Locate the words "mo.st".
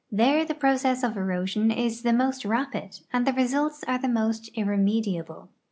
2.11-2.43